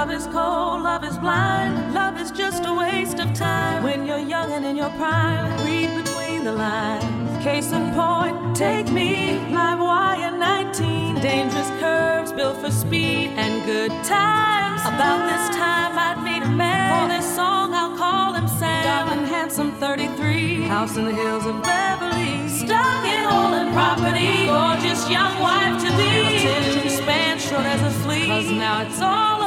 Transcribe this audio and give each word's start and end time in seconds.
Love 0.00 0.12
is 0.12 0.26
cold, 0.28 0.80
love 0.80 1.04
is 1.04 1.18
blind, 1.18 1.92
love 1.92 2.18
is 2.18 2.30
just 2.30 2.64
a 2.64 2.72
waste 2.72 3.18
of 3.18 3.34
time. 3.34 3.82
When 3.82 4.06
you're 4.06 4.26
young 4.34 4.50
and 4.50 4.64
in 4.64 4.74
your 4.74 4.88
prime, 4.96 5.62
read 5.62 5.94
between 5.94 6.42
the 6.42 6.52
lines. 6.52 7.44
Case 7.44 7.70
in 7.72 7.92
point, 7.92 8.56
take 8.56 8.90
me, 8.90 9.38
live 9.50 9.78
wire 9.78 10.30
19. 10.30 11.16
Dangerous 11.16 11.68
curves 11.80 12.32
built 12.32 12.56
for 12.62 12.70
speed 12.70 13.32
and 13.36 13.62
good 13.66 13.90
times. 14.02 14.80
About 14.86 15.20
this 15.28 15.54
time, 15.54 15.92
I'd 15.98 16.24
meet 16.24 16.44
a 16.44 16.50
man. 16.50 16.88
For 16.88 17.14
this 17.14 17.36
song, 17.36 17.74
I'll 17.74 17.94
call 17.98 18.32
him 18.32 18.48
Sam. 18.48 18.82
Dark 18.82 19.18
and 19.18 19.26
handsome 19.26 19.72
33, 19.72 20.62
house 20.62 20.96
in 20.96 21.04
the 21.04 21.14
hills 21.14 21.44
of 21.44 21.62
Beverly. 21.62 22.48
Stuck 22.48 23.04
in 23.04 23.26
all 23.26 23.50
property, 23.72 24.46
gorgeous 24.46 25.08
young 25.10 25.38
wife 25.40 25.76
to 25.84 25.90
be. 25.96 26.36
Attention 26.36 26.88
span 26.88 27.38
short 27.38 27.66
as 27.66 27.82
a 27.82 27.90
flea. 28.00 28.26
Cause 28.26 28.50
now 28.50 28.82
it's 28.82 29.00
all 29.00 29.39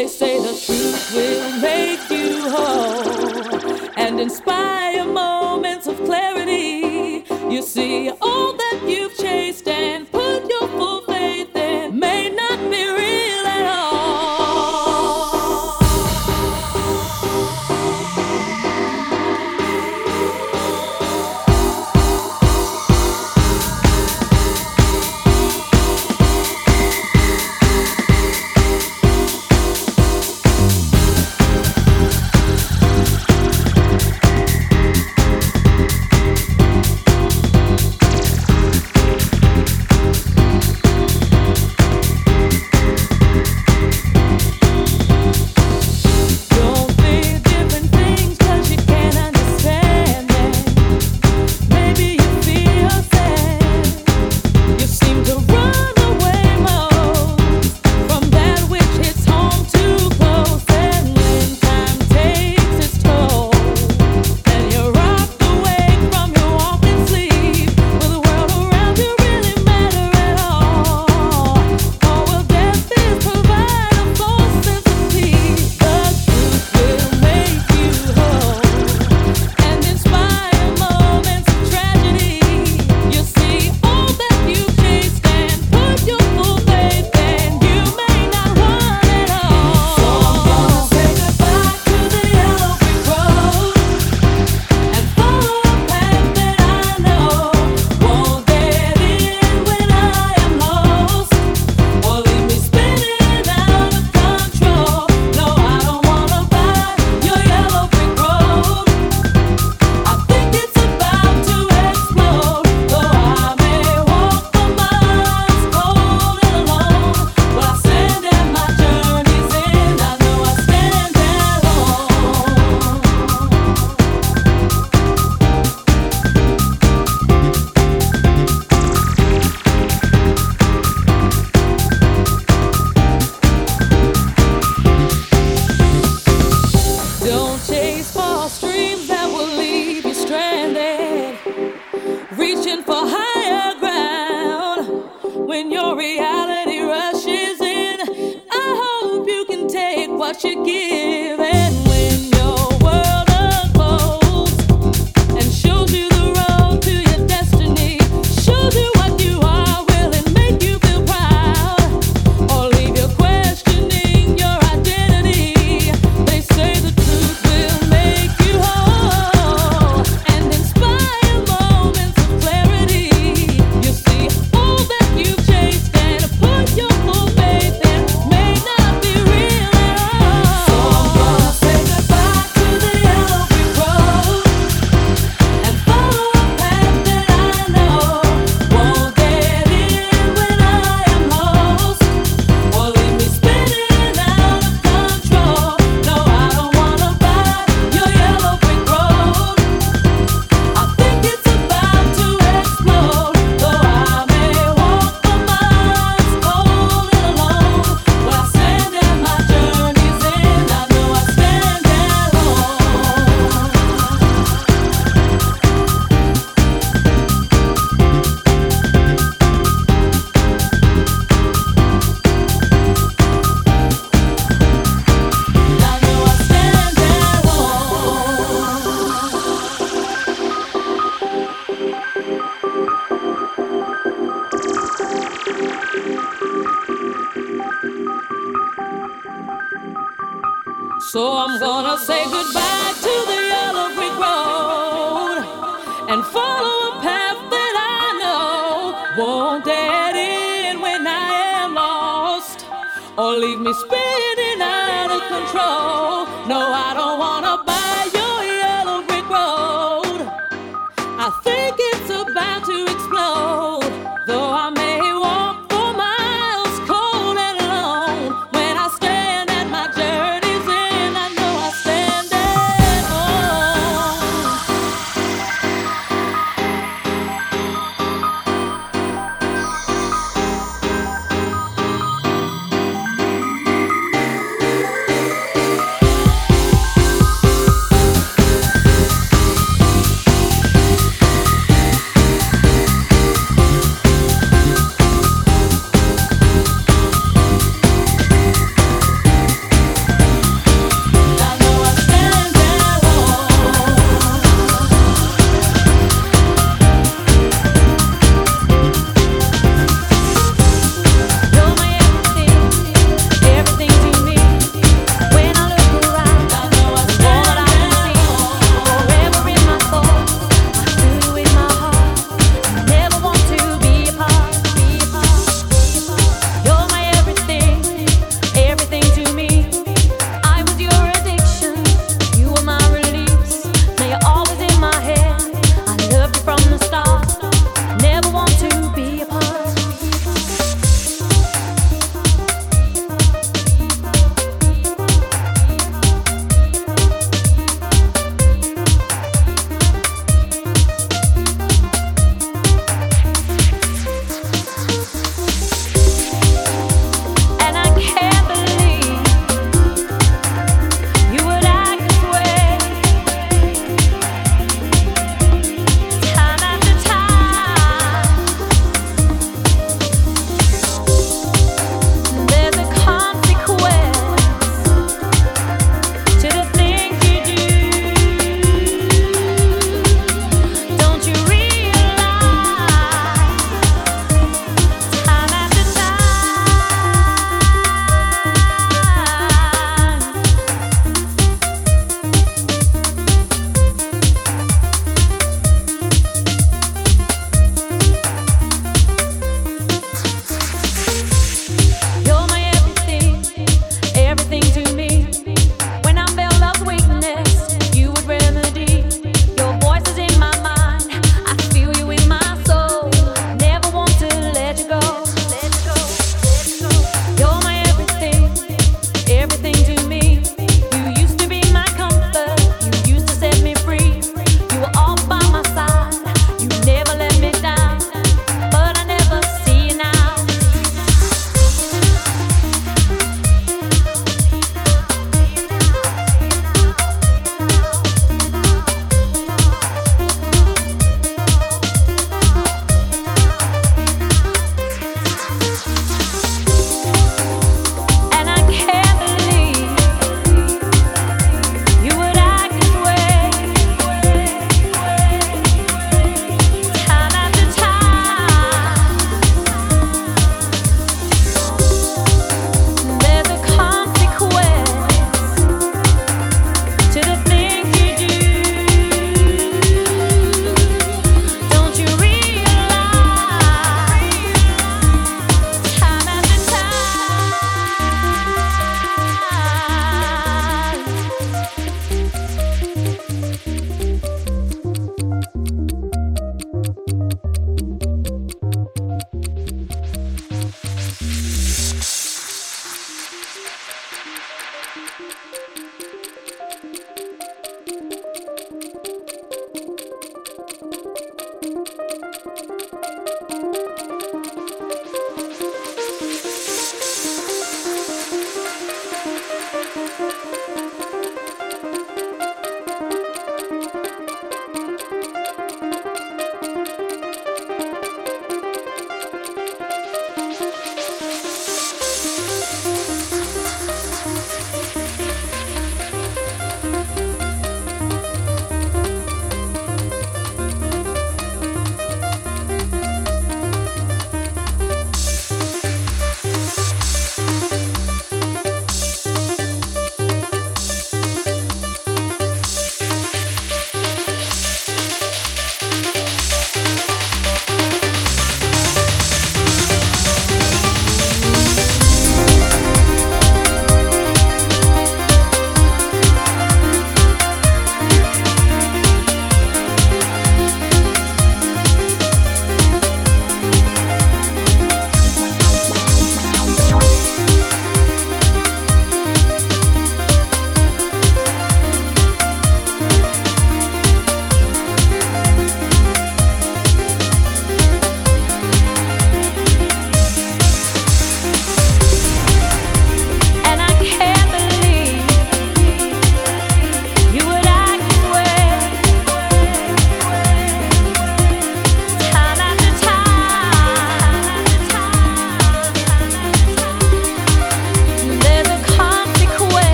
They 0.00 0.06
say 0.06 0.38
the 0.38 0.58
truth 0.58 1.12
will 1.14 1.60
make 1.60 1.89